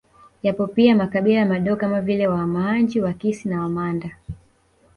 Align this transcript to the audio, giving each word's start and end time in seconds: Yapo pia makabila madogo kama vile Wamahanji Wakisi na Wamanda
Yapo 0.43 0.67
pia 0.67 0.95
makabila 0.95 1.45
madogo 1.45 1.75
kama 1.75 2.01
vile 2.01 2.27
Wamahanji 2.27 3.01
Wakisi 3.01 3.49
na 3.49 3.61
Wamanda 3.61 4.17